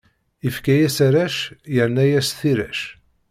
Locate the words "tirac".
2.39-2.79